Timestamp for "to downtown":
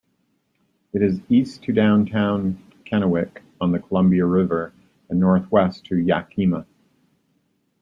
1.65-2.57